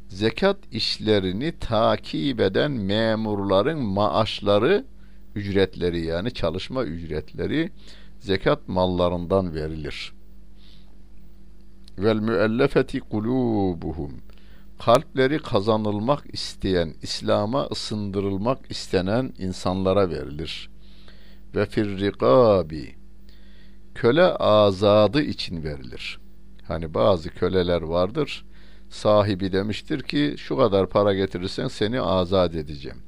zekat 0.09 0.57
işlerini 0.73 1.59
takip 1.59 2.41
eden 2.41 2.71
memurların 2.71 3.79
maaşları, 3.79 4.85
ücretleri 5.35 6.01
yani 6.05 6.31
çalışma 6.31 6.85
ücretleri 6.85 7.71
zekat 8.21 8.69
mallarından 8.69 9.55
verilir. 9.55 10.13
Vel 11.99 12.17
müellefeti 12.17 13.01
kulubuhum 13.01 14.13
kalpleri 14.79 15.39
kazanılmak 15.39 16.25
isteyen, 16.33 16.95
İslam'a 17.03 17.67
ısındırılmak 17.67 18.59
istenen 18.71 19.33
insanlara 19.39 20.11
verilir. 20.11 20.71
Ve 21.55 21.67
firrikabi 21.67 22.95
köle 23.95 24.25
azadı 24.25 25.23
için 25.23 25.65
verilir. 25.65 26.19
Hani 26.69 26.95
bazı 26.95 27.31
köleler 27.31 27.83
vardır. 27.83 28.45
Sahibi 28.89 29.53
demiştir 29.53 30.03
ki 30.03 30.35
şu 30.39 30.57
kadar 30.57 30.89
para 30.89 31.15
getirirsen 31.15 31.69
seni 31.69 32.01
azat 32.01 32.55
edeceğim. 32.55 32.99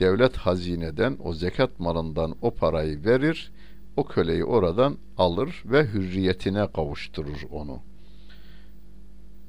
Devlet 0.00 0.36
hazineden 0.36 1.16
o 1.24 1.32
zekat 1.32 1.80
malından 1.80 2.36
o 2.42 2.50
parayı 2.54 3.04
verir, 3.04 3.52
o 3.96 4.04
köleyi 4.04 4.44
oradan 4.44 4.96
alır 5.18 5.62
ve 5.66 5.84
hürriyetine 5.86 6.72
kavuşturur 6.72 7.42
onu.'' 7.50 7.92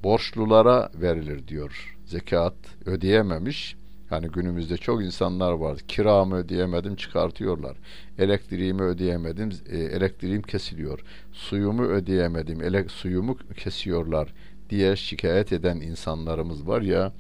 borçlulara 0.04 0.90
verilir 0.96 1.48
diyor. 1.48 1.98
Zekat 2.06 2.56
ödeyememiş. 2.86 3.76
Hani 4.14 4.28
günümüzde 4.28 4.78
çok 4.78 5.04
insanlar 5.04 5.52
var. 5.52 5.80
Kiramı 5.88 6.36
ödeyemedim 6.36 6.96
çıkartıyorlar. 6.96 7.78
Elektriğimi 8.18 8.82
ödeyemedim 8.82 9.50
e, 9.70 9.78
elektriğim 9.78 10.42
kesiliyor. 10.42 11.00
Suyumu 11.32 11.84
ödeyemedim 11.84 12.64
elek 12.64 12.92
suyumu 12.92 13.38
kesiyorlar 13.58 14.34
diye 14.70 14.96
şikayet 14.96 15.54
eden 15.54 15.76
insanlarımız 15.76 16.68
var 16.68 16.82
ya 16.82 17.14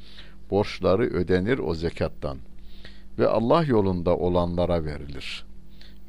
borçları 0.51 1.03
ödenir 1.03 1.60
o 1.60 1.73
zekattan 1.73 2.38
ve 3.19 3.27
Allah 3.27 3.63
yolunda 3.63 4.17
olanlara 4.17 4.86
verilir. 4.86 5.45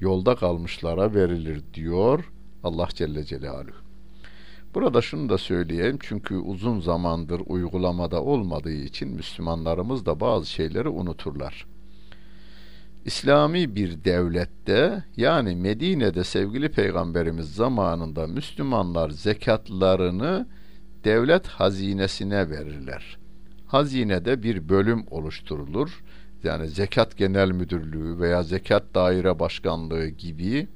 Yolda 0.01 0.35
kalmışlara 0.35 1.15
verilir 1.15 1.63
diyor 1.75 2.33
Allah 2.65 2.89
Celle 2.95 3.25
Celaluhu. 3.25 3.84
Burada 4.75 5.03
şunu 5.03 5.29
da 5.29 5.39
söyleyeyim 5.39 5.99
çünkü 6.01 6.35
uzun 6.35 6.81
zamandır 6.81 7.43
uygulamada 7.47 8.23
olmadığı 8.23 8.73
için 8.73 9.09
Müslümanlarımız 9.09 10.07
da 10.07 10.21
bazı 10.21 10.47
şeyleri 10.47 10.89
unuturlar. 10.89 11.67
İslami 13.05 13.77
bir 13.77 14.05
devlette 14.05 15.05
yani 15.17 15.57
Medine'de 15.57 16.25
sevgili 16.25 16.71
peygamberimiz 16.71 17.55
zamanında 17.55 18.27
Müslümanlar 18.27 19.11
zekatlarını 19.11 20.49
devlet 21.05 21.47
hazinesine 21.47 22.51
verirler. 22.51 23.19
Hazinede 23.67 24.43
bir 24.43 24.69
bölüm 24.69 25.05
oluşturulur. 25.11 26.05
Yani 26.45 26.69
zekat 26.69 27.17
genel 27.17 27.51
müdürlüğü 27.51 28.19
veya 28.19 28.43
zekat 28.43 28.95
daire 28.95 29.39
başkanlığı 29.39 30.09
gibi 30.09 30.69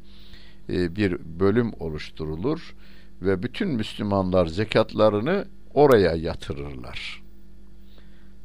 e, 0.69 0.97
bir 0.97 1.19
bölüm 1.41 1.73
oluşturulur 1.81 2.75
ve 3.23 3.43
bütün 3.43 3.69
Müslümanlar 3.69 4.47
zekatlarını 4.47 5.45
oraya 5.75 6.15
yatırırlar. 6.15 7.23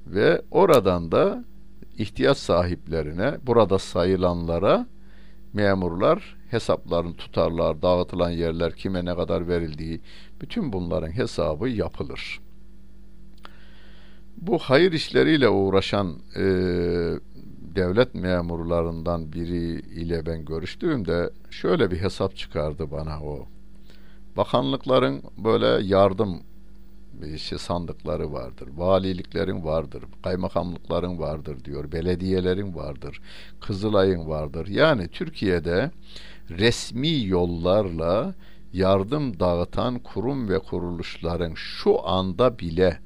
Ve 0.08 0.42
oradan 0.52 1.12
da 1.12 1.46
ihtiyaç 1.98 2.38
sahiplerine, 2.38 3.38
burada 3.48 3.80
sayılanlara 3.80 4.88
memurlar 5.54 6.36
hesaplarını 6.50 7.16
tutarlar, 7.16 7.82
dağıtılan 7.82 8.30
yerler 8.30 8.76
kime 8.76 9.06
ne 9.06 9.16
kadar 9.16 9.48
verildiği, 9.48 10.02
bütün 10.42 10.74
bunların 10.74 11.12
hesabı 11.12 11.70
yapılır. 11.70 12.40
Bu 14.38 14.58
hayır 14.58 14.92
işleriyle 14.92 15.50
uğraşan 15.50 16.20
e, 16.36 16.44
devlet 17.76 18.16
memurlarından 18.16 19.34
biri 19.34 19.80
ile 19.80 20.26
ben 20.26 20.46
görüştüğümde 20.46 21.30
şöyle 21.50 21.92
bir 21.92 21.98
hesap 21.98 22.36
çıkardı 22.36 22.92
bana 22.92 23.24
o 23.24 23.48
Bakanlıkların 24.38 25.24
böyle 25.38 25.88
yardım 25.88 26.42
işte 27.36 27.58
sandıkları 27.58 28.34
vardır. 28.34 28.70
Valiliklerin 28.76 29.64
vardır. 29.64 30.04
Kaymakamlıkların 30.24 31.20
vardır 31.20 31.66
diyor. 31.66 31.92
Belediyelerin 31.92 32.76
vardır. 32.76 33.22
Kızılay'ın 33.62 34.28
vardır. 34.28 34.68
Yani 34.68 35.08
Türkiye'de 35.08 35.92
resmi 36.50 37.26
yollarla 37.26 38.34
yardım 38.74 39.40
dağıtan 39.40 40.00
kurum 40.00 40.50
ve 40.50 40.60
kuruluşların 40.60 41.54
şu 41.56 42.08
anda 42.08 42.60
bile 42.60 43.00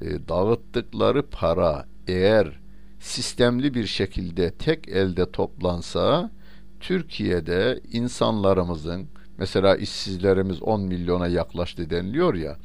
e, 0.00 0.28
dağıttıkları 0.28 1.22
para 1.22 1.86
eğer 2.06 2.60
sistemli 3.00 3.74
bir 3.74 3.86
şekilde 3.86 4.50
tek 4.50 4.88
elde 4.88 5.30
toplansa 5.30 6.30
Türkiye'de 6.80 7.80
insanlarımızın 7.92 9.08
Mesela 9.38 9.76
işsizlerimiz 9.76 10.62
10 10.62 10.80
milyona 10.80 11.26
yaklaştı 11.26 11.90
deniliyor 11.90 12.34
ya. 12.34 12.56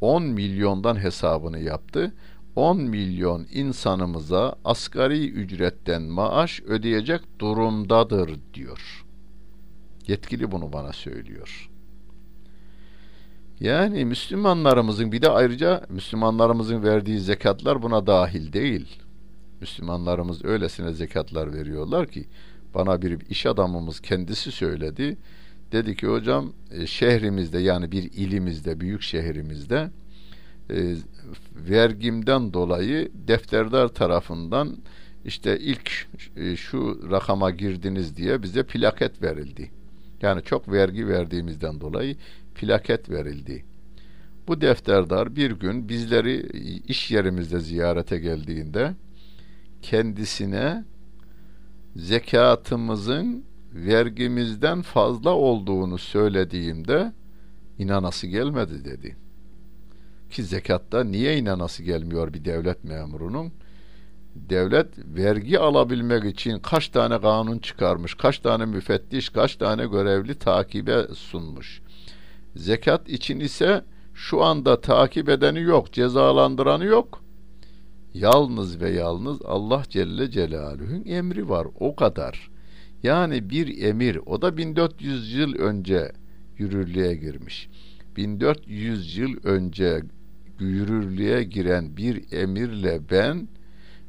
10 0.00 0.22
milyondan 0.22 1.02
hesabını 1.02 1.58
yaptı. 1.58 2.14
10 2.56 2.80
milyon 2.80 3.46
insanımıza 3.52 4.54
asgari 4.64 5.30
ücretten 5.30 6.02
maaş 6.02 6.62
ödeyecek 6.62 7.20
durumdadır 7.38 8.38
diyor. 8.54 9.04
Yetkili 10.06 10.50
bunu 10.50 10.72
bana 10.72 10.92
söylüyor. 10.92 11.70
Yani 13.60 14.04
Müslümanlarımızın 14.04 15.12
bir 15.12 15.22
de 15.22 15.28
ayrıca 15.28 15.86
Müslümanlarımızın 15.88 16.82
verdiği 16.82 17.20
zekatlar 17.20 17.82
buna 17.82 18.06
dahil 18.06 18.52
değil. 18.52 18.98
Müslümanlarımız 19.60 20.44
öylesine 20.44 20.92
zekatlar 20.92 21.54
veriyorlar 21.54 22.06
ki 22.06 22.24
bana 22.74 23.02
bir 23.02 23.20
iş 23.30 23.46
adamımız 23.46 24.00
kendisi 24.00 24.52
söyledi 24.52 25.16
Dedi 25.72 25.96
ki 25.96 26.06
hocam 26.06 26.52
e, 26.70 26.86
şehrimizde 26.86 27.58
yani 27.58 27.92
bir 27.92 28.02
ilimizde, 28.02 28.80
büyük 28.80 29.02
şehrimizde 29.02 29.90
e, 30.70 30.94
vergimden 31.54 32.52
dolayı 32.52 33.10
defterdar 33.14 33.88
tarafından 33.88 34.76
işte 35.24 35.58
ilk 35.58 36.06
e, 36.36 36.56
şu 36.56 37.10
rakama 37.10 37.50
girdiniz 37.50 38.16
diye 38.16 38.42
bize 38.42 38.62
plaket 38.62 39.22
verildi. 39.22 39.70
Yani 40.22 40.42
çok 40.42 40.72
vergi 40.72 41.08
verdiğimizden 41.08 41.80
dolayı 41.80 42.16
plaket 42.54 43.10
verildi. 43.10 43.64
Bu 44.48 44.60
defterdar 44.60 45.36
bir 45.36 45.50
gün 45.50 45.88
bizleri 45.88 46.46
iş 46.88 47.10
yerimizde 47.10 47.60
ziyarete 47.60 48.18
geldiğinde 48.18 48.94
kendisine 49.82 50.84
zekatımızın 51.96 53.44
vergimizden 53.72 54.82
fazla 54.82 55.30
olduğunu 55.30 55.98
söylediğimde 55.98 57.12
inanası 57.78 58.26
gelmedi 58.26 58.84
dedi. 58.84 59.16
Ki 60.30 60.42
zekatta 60.44 61.04
niye 61.04 61.38
inanası 61.38 61.82
gelmiyor 61.82 62.32
bir 62.32 62.44
devlet 62.44 62.84
memurunun? 62.84 63.52
Devlet 64.34 64.86
vergi 64.98 65.58
alabilmek 65.58 66.24
için 66.24 66.58
kaç 66.58 66.88
tane 66.88 67.20
kanun 67.20 67.58
çıkarmış, 67.58 68.14
kaç 68.14 68.38
tane 68.38 68.64
müfettiş, 68.66 69.28
kaç 69.28 69.56
tane 69.56 69.86
görevli 69.86 70.34
takibe 70.34 71.06
sunmuş. 71.14 71.82
Zekat 72.56 73.08
için 73.08 73.40
ise 73.40 73.84
şu 74.14 74.42
anda 74.42 74.80
takip 74.80 75.28
edeni 75.28 75.60
yok, 75.60 75.92
cezalandıranı 75.92 76.84
yok. 76.84 77.22
Yalnız 78.14 78.80
ve 78.80 78.90
yalnız 78.90 79.42
Allah 79.42 79.82
Celle 79.88 80.30
Celaluhu'nun 80.30 81.04
emri 81.04 81.48
var. 81.48 81.66
O 81.80 81.96
kadar. 81.96 82.50
Yani 83.02 83.50
bir 83.50 83.82
emir 83.82 84.18
o 84.26 84.42
da 84.42 84.56
1400 84.56 85.34
yıl 85.34 85.54
önce 85.54 86.12
yürürlüğe 86.58 87.14
girmiş. 87.14 87.68
1400 88.16 89.16
yıl 89.16 89.36
önce 89.44 90.02
yürürlüğe 90.60 91.44
giren 91.44 91.96
bir 91.96 92.32
emirle 92.32 93.00
ben 93.10 93.48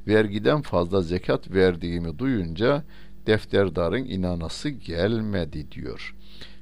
vergiden 0.08 0.62
fazla 0.62 1.02
zekat 1.02 1.52
verdiğimi 1.52 2.20
duyunca 2.20 2.84
defterdarın 3.28 4.06
inanası 4.06 4.70
gelmedi 4.70 5.72
diyor. 5.72 6.16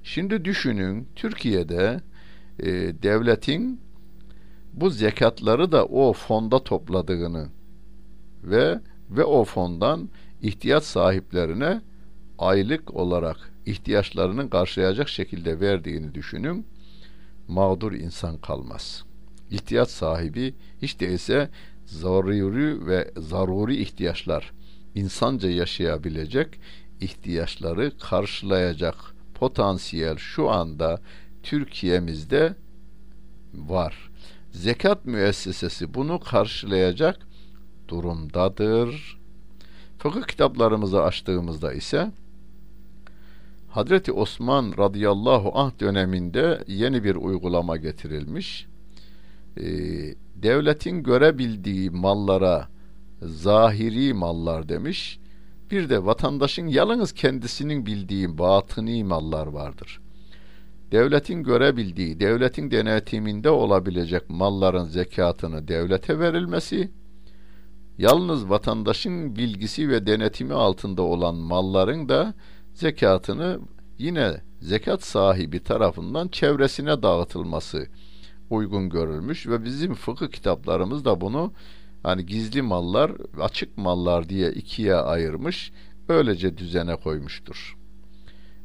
Şimdi 0.03 0.45
düşünün 0.45 1.07
Türkiye'de 1.15 1.99
e, 2.59 2.67
devletin 3.03 3.81
bu 4.73 4.89
zekatları 4.89 5.71
da 5.71 5.85
o 5.85 6.13
fonda 6.13 6.63
topladığını 6.63 7.47
ve 8.43 8.79
ve 9.09 9.23
o 9.23 9.43
fondan 9.43 10.09
ihtiyaç 10.41 10.83
sahiplerine 10.83 11.81
aylık 12.39 12.95
olarak 12.95 13.51
ihtiyaçlarını 13.65 14.49
karşılayacak 14.49 15.09
şekilde 15.09 15.59
verdiğini 15.59 16.15
düşünün. 16.15 16.65
mağdur 17.47 17.91
insan 17.91 18.37
kalmaz. 18.37 19.03
İhtiyaç 19.51 19.89
sahibi 19.89 20.53
hiç 20.81 20.99
değilse 20.99 21.49
zaruri 21.85 22.87
ve 22.87 23.11
zaruri 23.17 23.81
ihtiyaçlar 23.81 24.51
insanca 24.95 25.49
yaşayabilecek 25.49 26.59
ihtiyaçları 27.01 27.97
karşılayacak 27.97 28.95
potansiyel 29.35 30.17
şu 30.17 30.49
anda 30.49 31.01
Türkiye'mizde 31.43 32.55
var. 33.53 34.09
Zekat 34.51 35.05
müessesesi 35.05 35.93
bunu 35.93 36.19
karşılayacak 36.19 37.27
durumdadır. 37.87 39.17
Fıkıh 39.97 40.23
kitaplarımızı 40.23 41.03
açtığımızda 41.03 41.73
ise 41.73 42.11
Hazreti 43.77 44.11
Osman 44.11 44.73
radıyallahu 44.77 45.51
anh 45.59 45.79
döneminde 45.79 46.63
yeni 46.67 47.03
bir 47.03 47.15
uygulama 47.15 47.77
getirilmiş. 47.77 48.67
Ee, 49.57 49.63
devletin 50.35 51.03
görebildiği 51.03 51.89
mallara 51.89 52.67
zahiri 53.21 54.13
mallar 54.13 54.69
demiş. 54.69 55.19
Bir 55.71 55.89
de 55.89 56.05
vatandaşın 56.05 56.67
yalnız 56.67 57.13
kendisinin 57.13 57.85
bildiği 57.85 58.37
batıni 58.37 59.03
mallar 59.03 59.47
vardır. 59.47 60.01
Devletin 60.91 61.43
görebildiği, 61.43 62.19
devletin 62.19 62.71
denetiminde 62.71 63.49
olabilecek 63.49 64.29
malların 64.29 64.85
zekatını 64.85 65.67
devlete 65.67 66.19
verilmesi, 66.19 66.91
yalnız 67.97 68.49
vatandaşın 68.49 69.35
bilgisi 69.35 69.89
ve 69.89 70.07
denetimi 70.07 70.53
altında 70.53 71.01
olan 71.01 71.35
malların 71.35 72.09
da 72.09 72.33
zekatını 72.77 73.59
yine 73.97 74.41
zekat 74.61 75.03
sahibi 75.03 75.63
tarafından 75.63 76.27
çevresine 76.27 77.03
dağıtılması 77.03 77.87
uygun 78.49 78.89
görülmüş 78.89 79.47
ve 79.47 79.63
bizim 79.63 79.93
fıkıh 79.93 80.27
kitaplarımız 80.27 81.05
da 81.05 81.21
bunu 81.21 81.53
hani 82.03 82.25
gizli 82.25 82.61
mallar, 82.61 83.11
açık 83.41 83.77
mallar 83.77 84.29
diye 84.29 84.51
ikiye 84.51 84.95
ayırmış, 84.95 85.71
öylece 86.09 86.57
düzene 86.57 86.95
koymuştur. 86.95 87.77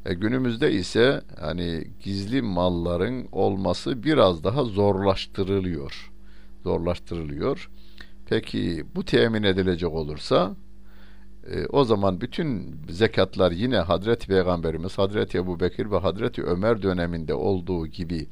E 0.06 0.14
günümüzde 0.14 0.72
ise 0.72 1.22
hani 1.40 1.84
gizli 2.00 2.42
malların 2.42 3.28
olması 3.32 4.02
biraz 4.02 4.44
daha 4.44 4.64
zorlaştırılıyor. 4.64 6.12
Zorlaştırılıyor. 6.62 7.70
Peki 8.26 8.84
bu 8.94 9.04
temin 9.04 9.42
edilecek 9.42 9.92
olursa 9.92 10.56
e, 11.50 11.66
o 11.66 11.84
zaman 11.84 12.20
bütün 12.20 12.76
zekatlar 12.88 13.52
yine 13.52 13.76
Hazreti 13.76 14.26
Peygamberimiz, 14.26 14.98
Hazreti 14.98 15.38
Ebu 15.38 15.60
Bekir 15.60 15.90
ve 15.90 15.98
Hazreti 15.98 16.42
Ömer 16.42 16.82
döneminde 16.82 17.34
olduğu 17.34 17.86
gibi 17.86 18.26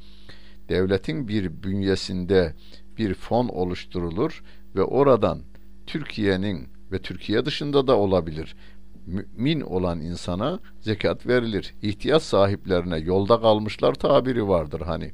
devletin 0.69 1.29
bir 1.29 1.63
bünyesinde 1.63 2.55
bir 2.99 3.15
fon 3.15 3.49
oluşturulur 3.49 4.43
ve 4.77 4.83
oradan 4.83 5.43
Türkiye'nin 5.87 6.69
ve 6.93 6.99
Türkiye 6.99 7.45
dışında 7.45 7.87
da 7.87 7.97
olabilir 7.97 8.57
mümin 9.07 9.61
olan 9.61 10.01
insana 10.01 10.61
zekat 10.81 11.27
verilir. 11.27 11.75
İhtiyaç 11.83 12.23
sahiplerine 12.23 12.99
yolda 12.99 13.41
kalmışlar 13.41 13.95
tabiri 13.95 14.49
vardır 14.49 14.81
hani. 14.81 15.13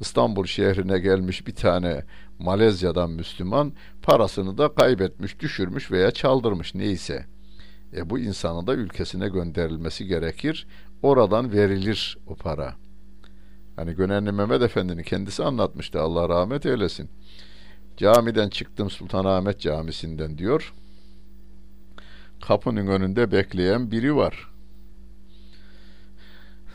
İstanbul 0.00 0.44
şehrine 0.44 0.98
gelmiş 0.98 1.46
bir 1.46 1.54
tane 1.54 2.04
Malezya'dan 2.38 3.10
Müslüman 3.10 3.72
parasını 4.02 4.58
da 4.58 4.74
kaybetmiş, 4.74 5.40
düşürmüş 5.40 5.90
veya 5.90 6.10
çaldırmış 6.10 6.74
neyse. 6.74 7.26
E 7.96 8.10
bu 8.10 8.18
insana 8.18 8.66
da 8.66 8.74
ülkesine 8.74 9.28
gönderilmesi 9.28 10.06
gerekir. 10.06 10.66
Oradan 11.02 11.52
verilir 11.52 12.18
o 12.26 12.34
para. 12.34 12.74
Hani 13.76 13.94
Gönenli 13.94 14.32
Mehmet 14.32 14.62
Efendi'nin 14.62 15.02
kendisi 15.02 15.44
anlatmıştı. 15.44 16.00
Allah 16.00 16.28
rahmet 16.28 16.66
eylesin. 16.66 17.10
Camiden 17.96 18.48
çıktım 18.48 18.90
Sultanahmet 18.90 19.60
Camisi'nden 19.60 20.38
diyor. 20.38 20.74
Kapının 22.42 22.86
önünde 22.86 23.32
bekleyen 23.32 23.90
biri 23.90 24.16
var. 24.16 24.50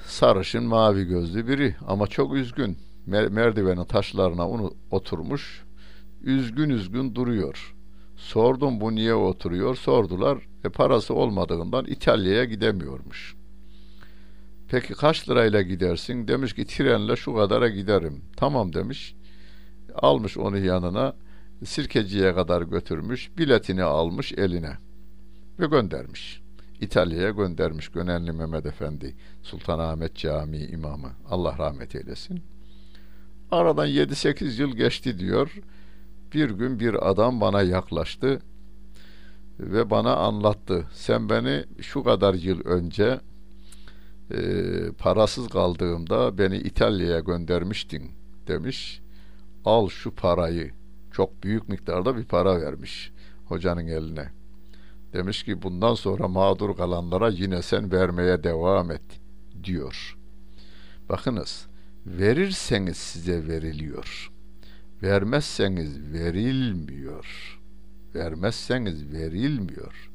Sarışın 0.06 0.63
mavi 0.63 1.04
gözlü 1.06 1.47
biri 1.47 1.76
ama 1.88 2.08
çok 2.08 2.36
üzgün 2.36 2.78
merdivenin 3.08 3.84
taşlarına 3.84 4.50
onu 4.50 4.74
oturmuş 4.92 5.64
üzgün 6.24 6.70
üzgün 6.70 7.16
duruyor. 7.16 7.76
Sordum 8.16 8.82
bu 8.82 8.96
niye 8.96 9.14
oturuyor? 9.14 9.76
Sordular. 9.76 10.38
E 10.64 10.70
parası 10.70 11.14
olmadığından 11.14 11.86
İtalya'ya 11.86 12.46
gidemiyormuş. 12.46 13.36
Peki 14.70 14.94
kaç 14.94 15.30
lirayla 15.30 15.62
gidersin? 15.62 16.28
Demiş 16.28 16.54
ki 16.54 16.66
trenle 16.66 17.16
şu 17.16 17.36
kadara 17.36 17.70
giderim. 17.70 18.22
Tamam 18.38 18.74
demiş. 18.74 19.16
Almış 19.96 20.38
onu 20.38 20.58
yanına. 20.58 21.14
Sirkeciye 21.66 22.34
kadar 22.34 22.62
götürmüş. 22.62 23.38
Biletini 23.38 23.84
almış 23.84 24.34
eline. 24.34 24.78
Ve 25.60 25.66
göndermiş. 25.66 26.42
İtalya'ya 26.82 27.30
göndermiş 27.30 27.88
Gönenli 27.90 28.32
Mehmet 28.32 28.66
Efendi. 28.66 29.16
Sultanahmet 29.44 30.16
Camii 30.16 30.66
imamı. 30.66 31.12
Allah 31.30 31.58
rahmet 31.58 31.96
eylesin. 31.96 32.44
Aradan 33.52 33.88
7-8 33.88 34.62
yıl 34.62 34.72
geçti 34.72 35.20
diyor. 35.20 35.62
Bir 36.34 36.50
gün 36.50 36.80
bir 36.80 37.10
adam 37.10 37.42
bana 37.42 37.62
yaklaştı 37.62 38.40
ve 39.60 39.90
bana 39.90 40.16
anlattı. 40.16 40.88
Sen 40.94 41.30
beni 41.30 41.66
şu 41.82 42.04
kadar 42.04 42.34
yıl 42.34 42.66
önce 42.66 43.20
e, 44.32 44.42
parasız 44.98 45.48
kaldığımda 45.48 46.38
beni 46.38 46.58
İtalya'ya 46.58 47.20
göndermiştin 47.20 48.12
demiş. 48.48 49.02
Al 49.66 49.90
şu 49.90 50.16
parayı. 50.16 50.72
Çok 51.12 51.44
büyük 51.44 51.70
miktarda 51.70 52.18
bir 52.18 52.26
para 52.26 52.62
vermiş 52.62 53.12
hocanın 53.46 53.88
eline. 53.88 54.30
Demiş 55.14 55.44
ki 55.44 55.62
bundan 55.62 55.94
sonra 55.94 56.28
mağdur 56.28 56.76
kalanlara 56.76 57.30
yine 57.30 57.62
sen 57.62 57.92
vermeye 57.92 58.44
devam 58.44 58.92
et 58.92 59.22
diyor. 59.64 60.18
Bakınız 61.10 61.70
Verirseniz 62.06 62.98
size 62.98 63.48
veriliyor. 63.48 64.32
Vermezseniz 65.04 66.14
verilmiyor. 66.14 67.60
Vermezseniz 68.16 69.14
verilmiyor. 69.14 70.12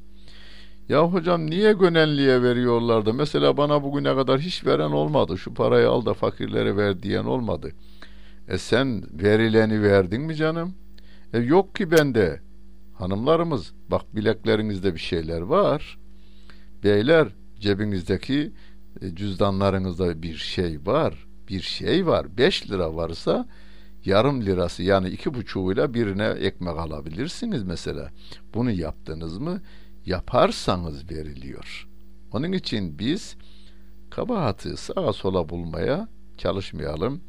Ya 0.89 1.13
hocam 1.13 1.51
niye 1.51 1.73
gönenliğe 1.73 2.43
veriyorlardı? 2.43 3.15
Mesela 3.15 3.57
bana 3.57 3.83
bugüne 3.83 4.15
kadar 4.15 4.41
hiç 4.41 4.67
veren 4.67 4.91
olmadı. 4.91 5.39
Şu 5.39 5.55
parayı 5.55 5.89
al 5.89 6.07
da 6.07 6.15
fakirlere 6.15 6.77
ver 6.77 7.03
diyen 7.03 7.25
olmadı. 7.25 7.73
E 8.49 8.59
sen 8.59 9.05
verileni 9.23 9.83
verdin 9.83 10.23
mi 10.23 10.35
canım? 10.35 10.75
E 11.33 11.39
yok 11.39 11.75
ki 11.75 11.91
bende. 11.91 12.41
Hanımlarımız 12.95 13.73
bak 13.91 14.17
bileklerinizde 14.17 14.95
bir 14.95 15.01
şeyler 15.01 15.41
var. 15.41 15.99
Beyler 16.85 17.29
cebinizdeki 17.61 18.53
e, 19.03 19.15
cüzdanlarınızda 19.15 20.23
bir 20.23 20.35
şey 20.35 20.79
var 20.87 21.26
bir 21.49 21.61
şey 21.61 22.07
var. 22.07 22.37
5 22.37 22.71
lira 22.71 22.97
varsa 22.97 23.49
yarım 24.05 24.47
lirası 24.47 24.83
yani 24.83 25.09
iki 25.09 25.35
buçuğuyla 25.35 25.95
birine 25.95 26.27
ekmek 26.27 26.79
alabilirsiniz 26.79 27.63
mesela. 27.63 28.11
Bunu 28.55 28.71
yaptınız 28.71 29.39
mı? 29.39 29.61
Yaparsanız 30.07 31.11
veriliyor. 31.11 31.89
Onun 32.33 32.53
için 32.53 32.99
biz 32.99 33.37
kabahati 34.11 34.77
sağa 34.77 35.13
sola 35.13 35.49
bulmaya 35.49 36.09
çalışmayalım. 36.39 37.21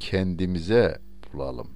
Kendimize 0.00 0.98
bulalım. 1.32 1.70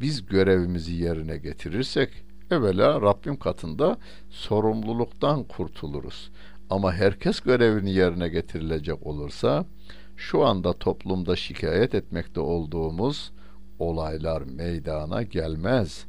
Biz 0.00 0.26
görevimizi 0.26 0.94
yerine 0.94 1.36
getirirsek 1.36 2.10
evvela 2.50 3.00
Rabbim 3.00 3.36
katında 3.36 3.98
sorumluluktan 4.30 5.44
kurtuluruz. 5.44 6.30
Ama 6.70 6.92
herkes 6.92 7.40
görevini 7.40 7.92
yerine 7.92 8.28
getirilecek 8.28 9.06
olursa 9.06 9.66
şu 10.16 10.44
anda 10.44 10.72
toplumda 10.72 11.36
şikayet 11.36 11.94
etmekte 11.94 12.40
olduğumuz 12.40 13.32
olaylar 13.78 14.42
meydana 14.42 15.22
gelmez. 15.22 16.06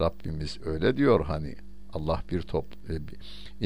Rabbimiz 0.00 0.58
öyle 0.64 0.96
diyor 0.96 1.24
hani 1.24 1.54
Allah 1.92 2.22
bir 2.30 2.42
top 2.42 2.66
e, 2.90 2.94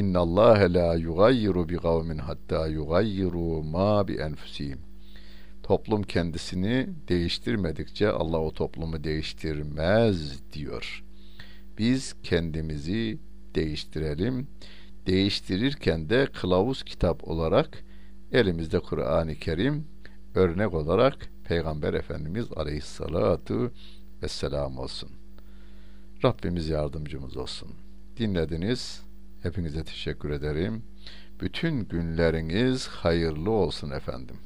inna 0.00 0.18
Allah 0.18 0.58
la 0.74 0.94
yugayyiru 0.94 1.68
bi 1.68 1.76
kavmin 1.76 2.18
hatta 2.18 2.66
yugayyiru 2.66 3.62
ma 3.62 4.08
bi 4.08 4.14
enfusihim. 4.14 4.78
Toplum 5.62 6.02
kendisini 6.02 6.88
değiştirmedikçe 7.08 8.08
Allah 8.08 8.38
o 8.38 8.52
toplumu 8.52 9.04
değiştirmez 9.04 10.42
diyor. 10.52 11.04
Biz 11.78 12.14
kendimizi 12.22 13.18
değiştirelim. 13.54 14.48
Değiştirirken 15.06 16.10
de 16.10 16.26
kılavuz 16.26 16.82
kitap 16.82 17.28
olarak 17.28 17.84
Elimizde 18.32 18.80
Kur'an-ı 18.80 19.34
Kerim 19.34 19.86
örnek 20.34 20.74
olarak 20.74 21.16
Peygamber 21.44 21.94
Efendimiz 21.94 22.46
Aleyhissalatu 22.56 23.72
Vesselam 24.22 24.78
olsun. 24.78 25.10
Rabbimiz 26.24 26.68
yardımcımız 26.68 27.36
olsun. 27.36 27.68
Dinlediniz. 28.16 29.02
Hepinize 29.42 29.84
teşekkür 29.84 30.30
ederim. 30.30 30.82
Bütün 31.40 31.84
günleriniz 31.84 32.86
hayırlı 32.86 33.50
olsun 33.50 33.90
efendim. 33.90 34.36